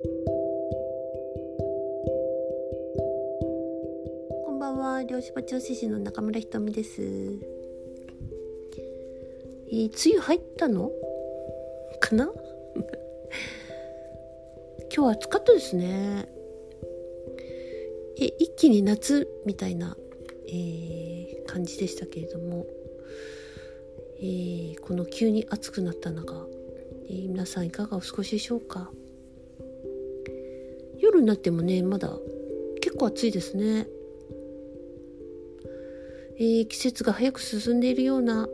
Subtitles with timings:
[0.00, 0.06] こ
[4.52, 5.02] んばんは。
[5.02, 7.02] 漁師場調子師の中村ひとみです。
[7.02, 10.92] えー、梅雨入ったの？
[11.98, 12.30] かな？
[14.94, 16.28] 今日暑かったですね。
[18.20, 19.96] え一気に夏みたいな、
[20.46, 22.68] えー、感じでしたけれども、
[24.20, 26.46] えー、この急に暑くなった中、
[27.08, 28.92] えー、皆さんいかがお過ごしでしょうか？
[31.18, 32.16] 夜になってもねまだ
[32.80, 33.86] 結構暑いですね、
[36.36, 38.48] えー、季節が早く進んでいるような、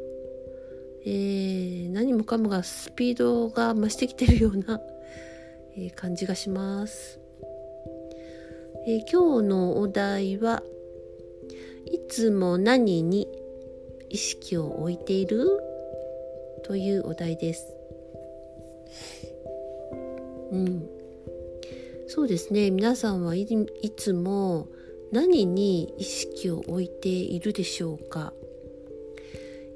[1.04, 4.80] えー、何もかもがスピードが増してきてるような、
[5.76, 7.20] えー、感じがします、
[8.86, 10.62] え今日のお題は
[11.84, 13.28] いつも何に
[14.08, 15.60] 意識を置いている？
[16.64, 17.66] というお題です。
[20.50, 20.88] うん。
[22.06, 23.46] そうですね皆さんはい
[23.96, 24.68] つも
[25.12, 28.32] 何に意識を置いているでしょうか、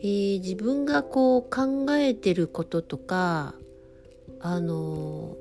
[0.01, 3.55] えー、自分がこう考えてることとか
[4.41, 5.37] あの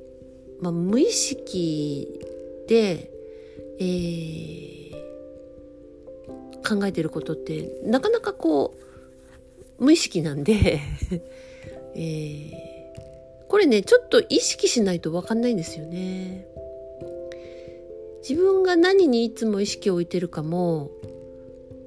[0.62, 2.20] まあ、無意識
[2.68, 3.12] で、
[3.80, 4.92] えー、
[6.68, 8.76] 考えてることってなかなかこ
[9.80, 10.80] う無意識なんで
[11.94, 12.52] えー、
[13.48, 16.47] これねちょっと意識しないと分かんないんですよね。
[18.22, 20.92] 自分が何にいつも意識を置いてるかも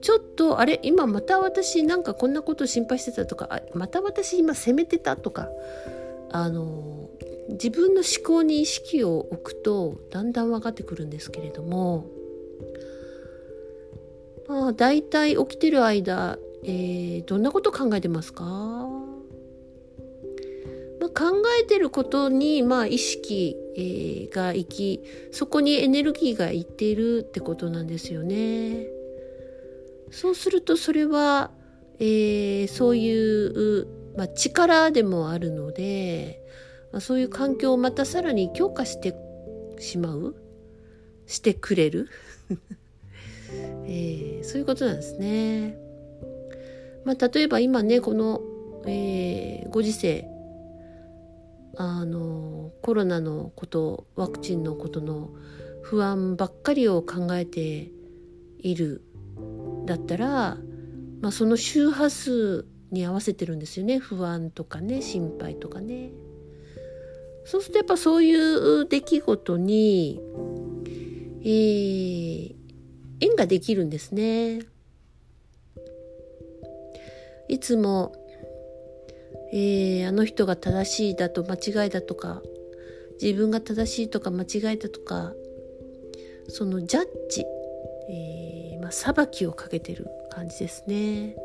[0.01, 5.49] ちょっとあれ今また私なんかこんなこと心配してたとかあまた私今責めてたとか
[6.31, 7.11] あの
[7.51, 12.07] 自分の思考に意識を置くとだんだん分かってくるんですけれども
[14.49, 18.45] まあ大体起きてる間、えー、どんなこと考えてますか？
[21.01, 28.87] まあ、考えてることに、まあ、意識、えー、がいきそこにエネルギーがいっているってことなんですよね。
[30.11, 31.51] そうするとそれは、
[31.99, 33.87] えー、そういう、
[34.17, 36.43] まあ、力でもあるので、
[36.93, 39.15] まあ、そういう環境をまたさらに強化して
[39.79, 40.35] しまう
[41.27, 42.09] してくれる、
[43.87, 45.79] えー、そういうことなんですね。
[47.05, 48.43] まあ、例えば今ねこの、
[48.87, 50.29] えー、ご時世
[51.77, 55.31] あのコロナのことワクチンのことの
[55.83, 57.91] 不安ばっかりを考えて
[58.59, 59.03] いる
[59.87, 60.59] だったら、
[61.21, 66.11] まあ、その周波数に合わせてるんですよね不安とかね心配とかね。
[67.45, 70.21] そうするとやっぱそういう出来事に、
[71.43, 72.55] えー、
[73.21, 74.61] 縁ができるんですね。
[77.49, 78.13] いつも
[79.53, 82.43] えー、あの人が正しいだと間違いだとか
[83.21, 85.35] 自分が正しいとか間違いだとか
[86.49, 87.45] そのジャッジ、
[88.09, 91.37] えーまあ、裁きをかけてる感じですね。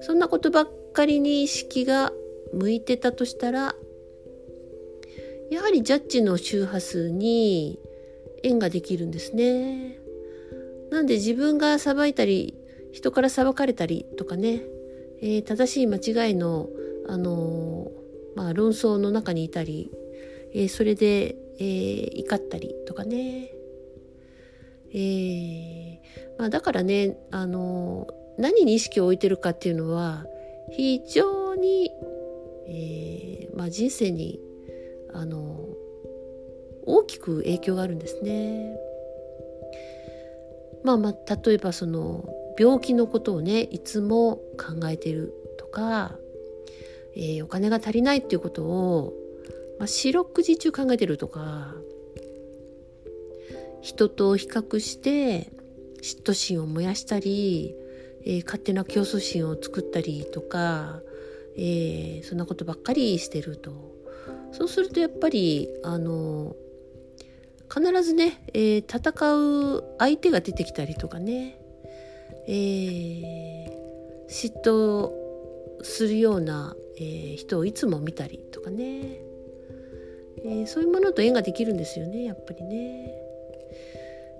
[0.00, 2.12] そんなことばっかりに意識が
[2.52, 3.74] 向いてたとしたら
[5.50, 7.78] やはりジャッジの周波数に
[8.42, 9.98] 縁ができるんですね。
[10.90, 12.54] なんで自分が裁いたり
[12.92, 14.62] 人から裁かれたりとかね、
[15.20, 16.68] えー、正しい間違いの
[17.08, 17.90] あの
[18.34, 19.90] まあ、論争の中にいたり、
[20.54, 23.52] えー、それで、えー、怒ったりとかね、
[24.94, 25.98] えー
[26.38, 28.06] まあ、だからね、あの
[28.38, 30.24] 何に意識を置いてるかっていうのは
[30.70, 31.90] 非常に、
[32.66, 34.40] えーまあ、人生に、
[35.14, 35.68] あの
[36.86, 38.76] 大きく影響があるんですね。
[40.82, 46.18] まあまあ例えばその病気のことをねいつも考えてるとか
[47.16, 49.12] えー、お金が足りないっていうことを、
[49.78, 51.74] まあ、四六時中考えてるとか
[53.80, 55.50] 人と比較して
[56.02, 57.74] 嫉妬心を燃やしたり、
[58.24, 61.00] えー、勝手な競争心を作ったりとか、
[61.56, 63.92] えー、そんなことばっかりしてると。
[64.52, 66.54] そうするとやっぱりあの
[67.72, 71.58] 必ずね、えー、戦う相手が出てきたりとかね、
[72.46, 73.70] えー、
[74.28, 75.21] 嫉妬
[75.82, 79.20] するようなえー、人をいつも見たりとかね、
[80.44, 83.18] えー、そういうものと縁ができるんですよねやっぱりね。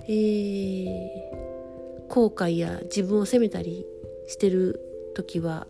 [0.04, 3.86] えー、後悔や自分を責めたり
[4.26, 4.80] してる
[5.14, 5.68] 時は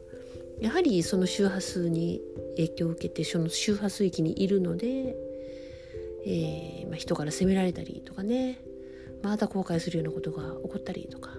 [0.60, 2.22] やはりその周波数に
[2.56, 5.16] 影響を受けてその周波数域にいるので、
[6.24, 8.58] えーまあ、人から責められたりとかね。
[9.22, 11.30] また後悔するようなことが起こったりとか。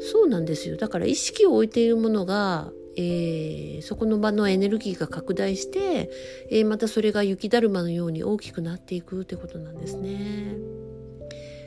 [0.00, 0.76] そうなんですよ。
[0.76, 6.10] だから意識を置いているものがえー、そこの場のエネルギーが拡大して、
[6.50, 10.56] えー、またそれが雪だるまのように大きくなっていくってことなんですね。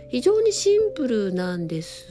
[0.10, 2.08] 非常にシンプルなんです。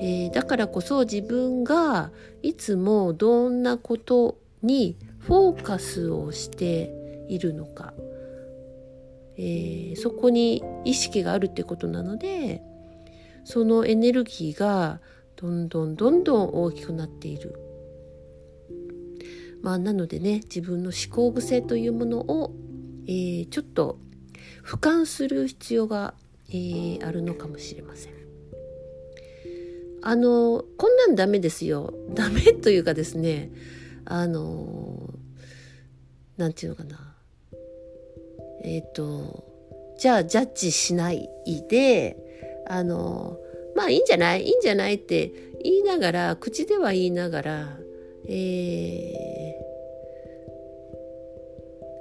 [0.00, 2.10] えー、だからこそ自分が
[2.42, 6.92] いつもどんなことにフォーカスをして
[7.28, 7.94] いるのか、
[9.36, 12.62] え、そこに意識があるってことなので
[13.44, 15.00] そのエネルギーが
[15.42, 17.52] どんどんどんどん大きくなっている。
[19.60, 22.54] まあ、なのでね自分の思考癖というものを、
[23.06, 23.98] えー、ちょっと
[24.64, 26.14] 俯瞰する必要が、
[26.48, 28.12] えー、あるのかもしれません。
[30.04, 31.92] あのこんなんダメですよ。
[32.14, 33.50] ダメというかですね
[34.04, 35.12] あの
[36.36, 37.14] なんていうのかな
[38.62, 39.44] えっ、ー、と
[39.98, 41.28] じゃあジャッジしない
[41.68, 42.16] で
[42.68, 43.38] あの
[43.74, 44.42] まあいいんじゃない？
[44.44, 44.94] いいんじゃない？
[44.94, 45.32] って
[45.62, 47.78] 言いながら口では言いながら、
[48.28, 49.54] え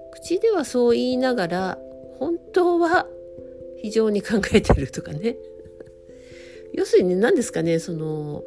[0.10, 1.78] ー、口ではそう言いながら
[2.20, 3.08] 本当は
[3.82, 5.38] 非常に考えてるとかね。
[6.74, 8.44] 要するに何ですかねその、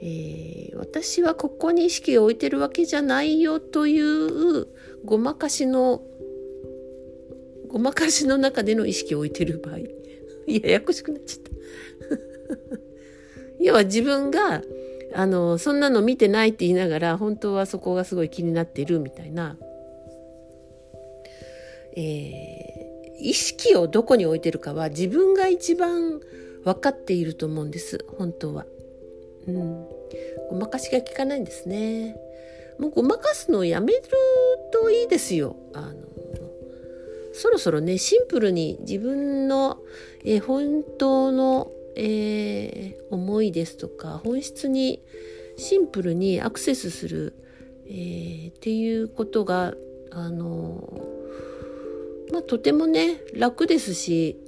[0.00, 4.66] えー、私はここに意識を置いてるわけじゃないよという
[5.04, 6.02] ごまかしの
[7.68, 9.76] ごまかしの中での意識を置いてる場合。
[10.62, 11.50] ややこしくなっちゃった
[13.60, 14.62] 要は自分が
[15.14, 19.56] あのそんなの見てないって言いながら本当はそこがすごい気になっているみたいな、
[21.96, 26.20] えー、意識をどこに置いてるかは自分が一番
[26.64, 28.66] 分かっていると思うんです本当は。
[29.46, 29.86] うん、
[30.50, 32.16] ごまかしが効かないんですね。
[32.78, 34.02] もうごまかすのをやめる
[34.72, 35.56] といいですよ。
[35.72, 35.94] あの
[37.36, 39.78] そろそろねシンプルに自分の、
[40.24, 45.02] えー、本当の、えー、思いですとか本質に
[45.58, 47.34] シンプルにアクセスする、
[47.86, 49.74] えー、っていうことが
[50.12, 50.98] あの
[52.32, 54.38] まあとてもね楽ですし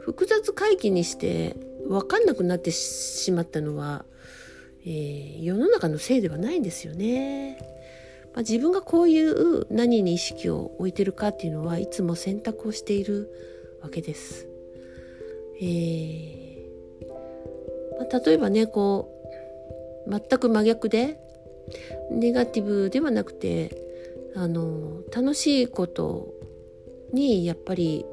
[0.00, 1.56] 複雑回帰にして
[1.86, 4.06] 分かんなくなってしまったのは、
[4.86, 7.81] えー、世の中のせいではないんですよね。
[8.32, 13.30] まあ、自分がこういう何に意識を置いてるかっていうのはいつも選択をしている
[13.82, 14.48] わけです。
[15.60, 16.42] えー
[17.98, 19.08] まあ、例えばねこ
[20.06, 21.18] う全く真逆で
[22.10, 23.80] ネガティブではなくて
[24.34, 26.32] あの楽しいこと
[27.12, 28.04] にやっぱり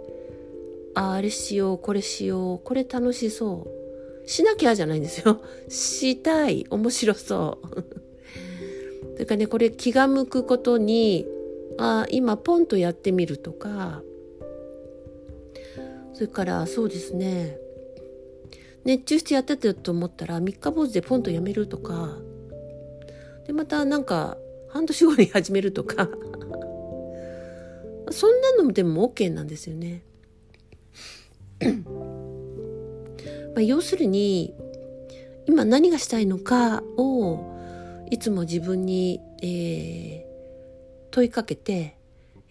[0.93, 3.67] ああれしようこれしようこれ楽しそ
[4.25, 7.83] うしなきゃじゃないんですよ したい面白そう
[9.19, 11.27] それからねこれ気が向くことに
[11.77, 14.01] あ今ポンとやってみるとか。
[16.13, 17.57] それからそうですね。
[18.85, 22.17] 熱中してやってたと思ったら三日坊主でポンとやめるとか。
[23.45, 24.37] でまたなんか
[24.69, 26.07] 半年後に始めるとか。
[28.11, 30.05] そんなのでも OK なんですよね。
[33.53, 34.53] まあ、要するに
[35.45, 37.48] 今何がしたいのかを
[38.09, 40.23] いつも自分に、えー、
[41.11, 41.97] 問いかけて、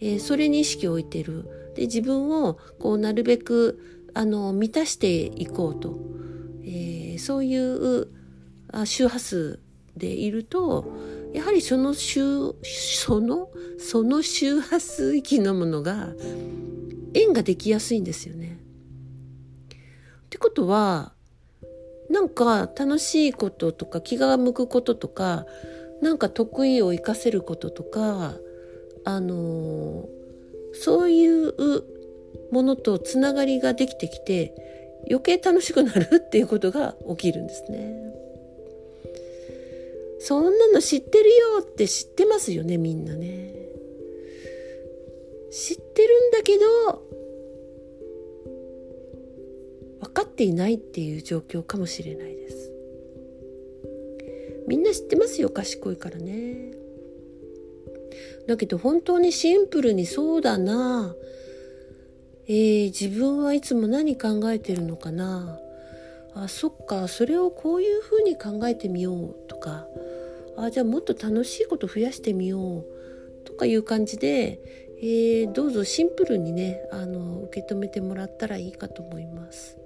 [0.00, 5.98] えー、それに意識を置いてるで自分をこうなるべくあの満たしていこうと、
[6.62, 8.08] えー、そういう
[8.72, 9.60] あ周波数
[9.96, 10.86] でいると
[11.32, 16.08] やはりその周そのその周波数域のものが
[17.14, 18.58] 縁ができやすいんですよね。
[19.70, 21.14] ってことは
[22.10, 25.46] なんか楽しいこととか気が向くこととか
[26.00, 28.34] なんか得意を生かせることとか
[29.04, 30.08] あの
[30.72, 31.54] そういう
[32.50, 34.54] ものとつながりができてきて
[35.08, 38.08] 余計楽しくなるっていうことが起きるんですね。
[40.20, 43.54] そんなの知ってるよって知ってますよねみんなね。
[45.50, 47.02] 知ってるんだけど
[50.00, 52.72] 分かっていないっていう状況かもしれないです。
[54.68, 56.72] みんな知ってますよ賢いからね。
[58.46, 61.14] だけど本当にシンプルにそうだな。
[62.46, 65.58] えー、自分はいつも何考えてるのかな。
[66.34, 69.86] あそっかそれをこういうふうに考えてみようとか。
[70.56, 72.84] あじゃあもっと楽しいこと増やしてみよう。
[73.44, 74.60] とかいう感じで、
[75.00, 79.78] えー、どうぞシンプルにねあの受け止めてもらったらいいかと思います。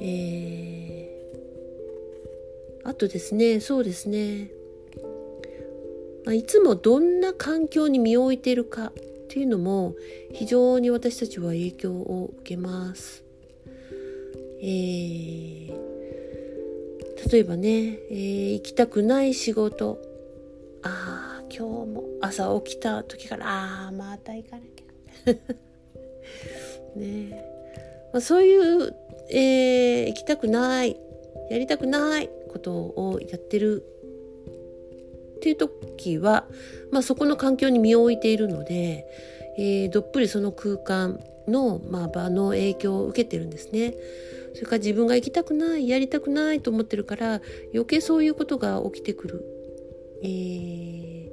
[0.00, 4.50] えー、あとですねそうですね、
[6.24, 8.92] まあ、いつもどんな環境に身を置いているかっ
[9.28, 9.94] ていうのも
[10.32, 13.24] 非常に私たちは影響を受けます。
[14.60, 15.72] えー、
[17.30, 20.00] 例えばね、えー、行きたくない仕事。
[20.82, 25.54] ああ今日も朝起きた時からああまた行かなきゃ。
[26.98, 27.44] ね。
[28.12, 28.94] まあ、そういう、
[29.30, 30.96] えー、行きたくない
[31.50, 33.84] やりたくないことをやってる
[35.36, 36.46] っていう時は、
[36.90, 39.06] まあ、そこの環境に身を置いているので、
[39.58, 43.94] えー、どっぷりその空間の、まあ、場の影響を受けてるんですね。
[44.54, 49.44] それから自分が行きたくないやりたくないと思ってるから余計そういうことが起きてくる。
[50.22, 51.30] えー、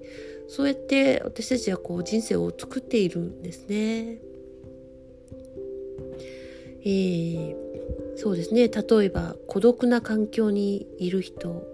[0.50, 4.17] そうやって私たちはこう人生を作っているんですね。
[6.83, 7.70] えー、
[8.21, 8.67] そうですね。
[8.67, 11.65] 例えば孤独な環境にいる人。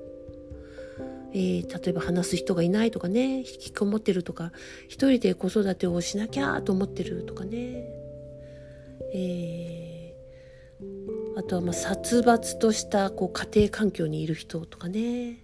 [1.34, 3.40] えー、例えば話す人がいないとかね。
[3.40, 4.54] 引きこもってるとか。
[4.88, 7.84] 一人で子育てをしなきゃと思ってるとかね、
[9.14, 15.44] えー、あとはまあ殺伐としたこう家庭環境にいる人とかね、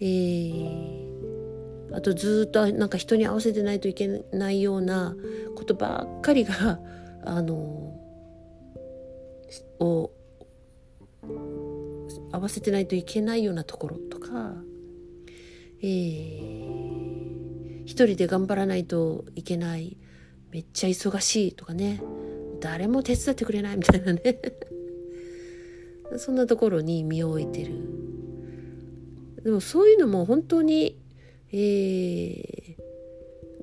[0.00, 5.16] えー、あとずっとなんか人に合わせてないといけないような
[5.56, 6.78] ことばっかりが
[7.26, 7.99] あの
[9.78, 10.10] を
[12.32, 14.54] 合わせてないといけないようなところとか
[15.82, 19.96] えー、一人で頑張らないといけない
[20.50, 22.02] めっちゃ忙しいとかね
[22.60, 24.20] 誰も手伝ってくれないみたいなね
[26.18, 27.72] そんなところに身を置いてる
[29.42, 30.98] でもそういうのも本当に、
[31.50, 32.76] えー、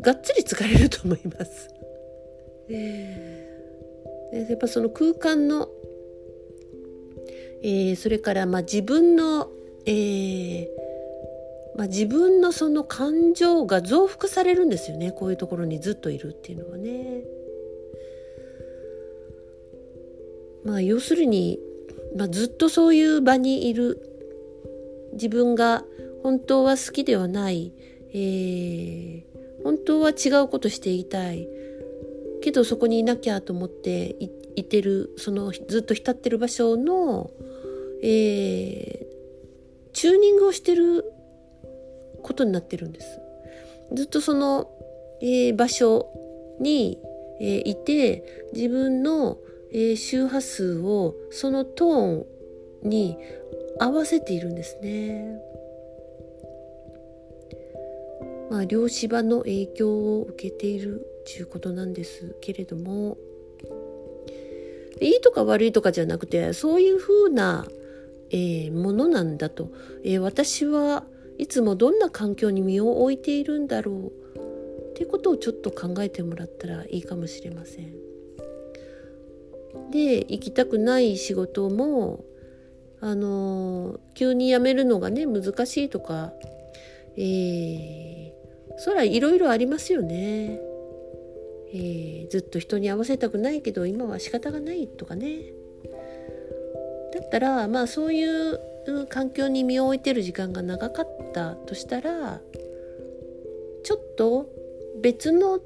[0.01, 1.70] がっつり疲れると思います。
[2.70, 5.70] えー、やっぱその空間の、
[7.64, 9.50] えー、それからまあ自分の、
[9.86, 10.68] えー、
[11.78, 15.12] まあ、自分のその感情が増幅されるんですよね。
[15.12, 17.24] こういうところにずっといるっていうのはね。
[20.66, 21.60] まあ要するに、
[22.16, 24.02] まあ、ずっとそういう場にいる。
[25.14, 25.86] 自分が
[26.22, 27.72] 本当は好きではない、
[28.14, 29.24] えー、
[29.64, 31.48] 本当は違うことしていたい。
[32.42, 34.16] けどそこにいなきゃと思って
[34.58, 37.30] いてるそのずっと浸ってる場所の、
[38.02, 41.06] えー、チューニングをしてる
[42.24, 43.22] ことになってるんです。
[43.94, 44.68] ずっとその、
[45.22, 46.08] えー、場所
[46.60, 47.00] に、
[47.40, 49.38] えー、いて自分の、
[49.72, 52.26] えー、周波数をそのトー
[52.84, 53.16] ンに
[53.80, 55.40] 合わせているんですね。
[58.50, 63.18] まあ量子場の影響を受けているということなんですけれども
[65.01, 67.66] いいとか悪いとかじゃなくてそういうふうな、
[68.32, 69.72] えー、ものなんだと、
[70.04, 71.06] えー、私は
[71.38, 74.08] いつもどんな環境に身を置いているんだろう
[74.92, 77.94] ってことをちょっと考えてもらったらいいかもしれません。
[79.92, 82.25] で行きたくない仕事も
[83.00, 86.34] あの急に辞めるのがね難しいとか、
[87.16, 88.32] えー、
[88.77, 90.60] そらいろいろありますよね。
[91.74, 95.53] えー、ずっと人に合わせたくないけど今は仕方がないとかね。
[97.13, 98.59] だったらまあそういう
[99.09, 102.41] 環境に身を置いてる時間が長かったとしたら
[103.83, 104.50] ちょっと
[105.01, 105.59] 別の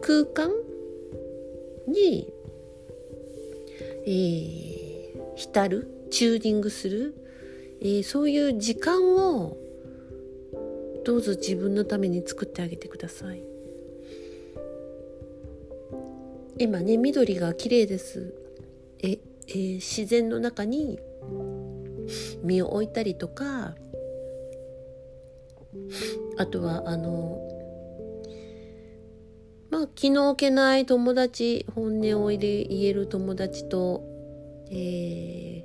[0.00, 0.50] 空間
[1.88, 2.32] に、
[4.06, 7.14] えー、浸るチューニングする、
[7.80, 9.56] えー、そういう時間を
[11.04, 13.55] どうぞ自分のために作ってあげてください
[16.58, 18.34] 今ね緑が綺麗です。
[19.00, 20.98] え、えー、自然の中に
[22.42, 23.74] 身を置いたりとか
[26.38, 27.38] あとはあの
[29.70, 34.02] まあ気の置けない友達本音を言える友達と、
[34.70, 35.64] え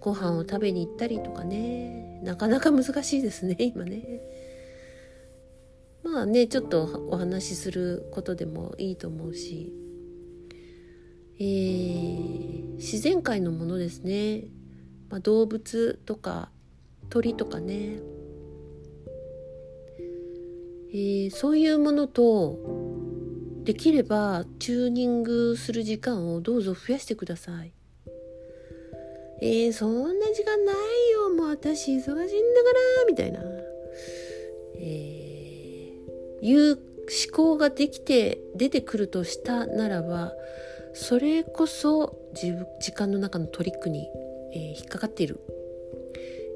[0.00, 2.20] ご飯を食べに行ったりとかね。
[2.24, 4.22] なかなか難しいですね今ね。
[6.02, 9.72] まあねちょっとお話しすることでもいいと思うし、
[11.38, 14.44] えー、自然界のものですね。
[15.10, 16.50] まあ、動物とか
[17.10, 18.00] 鳥とかね、
[20.90, 22.58] えー、そういうものと
[23.64, 27.72] できればチューニングする時間をどうぞ増やしてください。
[29.40, 31.30] えー、そんな時間ないよ。
[31.30, 33.40] もう私忙しいんだからみたいな、
[34.76, 36.82] えー、いう思
[37.32, 40.32] 考ができて出てくるとしたならば
[40.94, 44.08] それこそ時間の中のトリックに
[44.54, 45.40] えー、引っかかっている、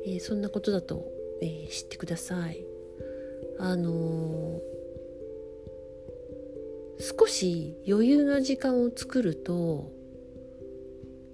[0.07, 1.05] えー、そんなことだと、
[1.43, 2.65] えー、知ってください。
[3.61, 4.61] あの
[7.01, 9.91] 少し余裕の時間を作ると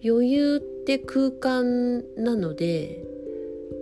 [0.03, 3.05] 余裕って空間なので、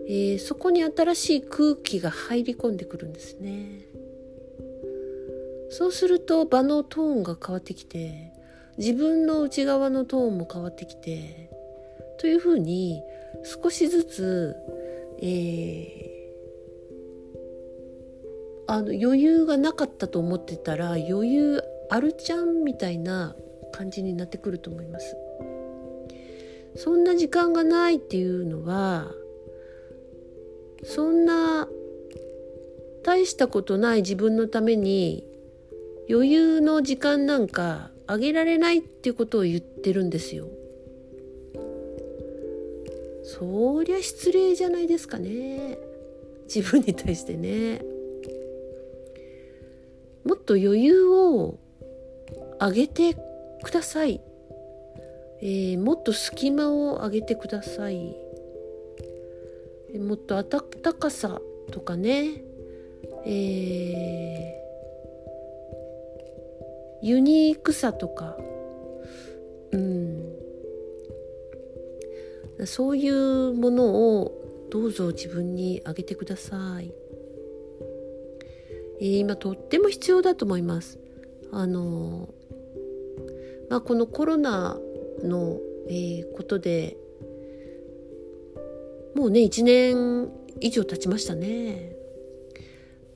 [0.09, 3.87] え、そこに新しい空気が入り込んでくるんですね
[5.71, 8.32] そうすると場のトーンが変わってきて
[8.79, 11.50] 自分の内側のトーンも変わってきて
[12.19, 13.02] というふうに
[13.45, 14.57] 少しずつ、
[15.21, 23.35] えー、あの余裕がなかったと思ってたら余裕あるちゃんみたいな
[23.73, 25.17] 感じになってくると思います。
[26.75, 29.12] そんな時間がないっていうのは
[30.85, 31.69] そんな
[33.02, 35.26] 大したことない自分のために
[36.09, 40.49] 余裕の時間なんかあげられないっていうことを言ってるんですよ。
[43.25, 45.78] そりゃ失礼じゃないですかね。
[46.45, 47.83] 自分に対してね。
[50.25, 51.59] もっと余裕を
[52.59, 53.14] あげて
[53.62, 54.21] ください、
[55.40, 58.14] えー、もっと隙間をあげてください。
[59.99, 61.40] もっと温かさ
[61.71, 62.45] とかね、
[63.26, 64.62] えー、
[67.02, 68.37] ユニークさとか。
[69.73, 70.32] うん。
[72.66, 76.94] そういうものをどうぞ自分にあげてください、
[79.00, 80.99] えー、今とっても必要だと思います。
[81.50, 82.30] あの
[83.68, 84.78] まあこのコロナ
[85.23, 86.97] の、えー、ことで
[89.14, 90.30] もうね1年
[90.61, 91.91] 以上経ちましたね。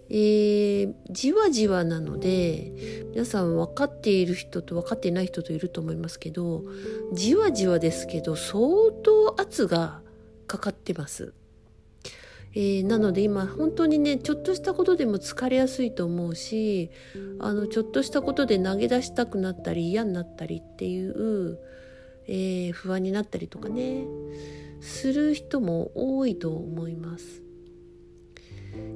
[0.09, 2.73] えー、じわじわなので
[3.11, 6.63] 皆さん分かっている人と分かっていない人といると思いますけど
[7.13, 10.01] じわじわですけど相当圧が
[10.47, 11.33] かかってます。
[12.55, 16.91] えー、なので今本当にねちょっとしたことでも疲れやすいと思うし
[17.39, 21.59] あのちょっとしたことで投げ出したくなったり嫌になったりっていう、
[22.27, 24.07] えー、不安になったりとかね
[24.81, 27.46] する人も多いと思います。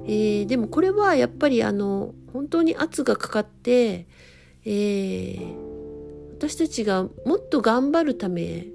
[0.05, 4.07] えー、でもこれはやっぱりあの本当に圧がかかって、
[4.65, 8.67] えー、私たちがもっと頑張るため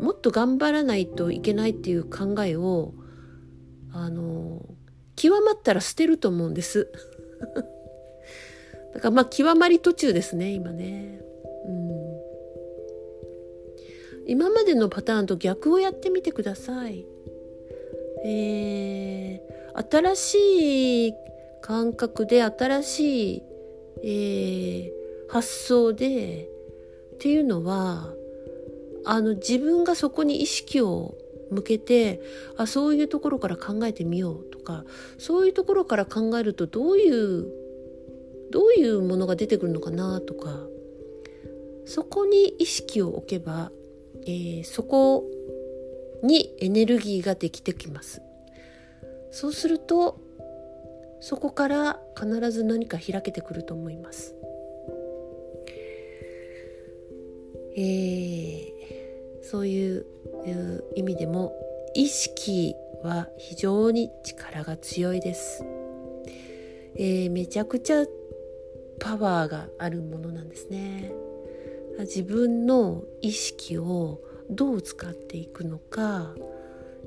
[0.00, 2.94] もっと頑張らないといけないっていう考えを
[3.92, 4.64] あの
[5.16, 6.88] 極まったら捨てると思うんです。
[8.94, 11.20] だからまあ極まり途中ですね今ね。
[11.66, 12.20] うん、
[14.28, 17.04] 今までのパターンと逆をやってみてください。
[18.24, 21.14] えー新しい
[21.60, 23.42] 感覚で新しい、
[24.02, 26.48] えー、発想で
[27.14, 28.12] っていうのは
[29.04, 31.14] あの自分がそこに意識を
[31.50, 32.20] 向けて
[32.56, 34.84] あそういうところから考えてみようとか
[35.18, 37.46] そういうところから考えるとどういう
[38.50, 40.66] どういうものが出てくるのかなとか
[41.86, 43.70] そこに意識を置けば、
[44.26, 45.24] えー、そこ
[46.22, 48.20] にエネルギーができてきます。
[49.30, 50.18] そうすると
[51.20, 54.34] そこから必ず何か開けてくると思います。
[57.76, 60.06] えー、そういう
[60.96, 61.54] 意味でも
[61.94, 65.64] 意識は非常に力が強いです。
[66.96, 68.04] えー、めちゃくちゃ
[68.98, 71.12] パワーがあるものなんですね。
[72.00, 76.34] 自分の意識をどう使っていくのか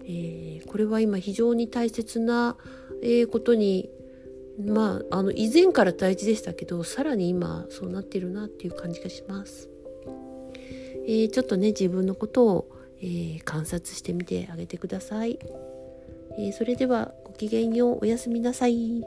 [0.03, 2.57] えー、これは今非常に大切な、
[3.01, 3.89] え、ことに
[4.59, 9.69] まああの以前から大事でしたけどさらに今そうなってるなっていう感じがします。
[11.07, 12.69] えー、ちょっとね自分のことを、
[13.01, 15.39] え観察してみてあげてください。
[16.37, 19.03] えそれではごきげんようおやすみなさい。